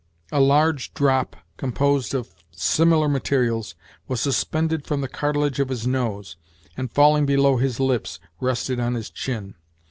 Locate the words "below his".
7.27-7.79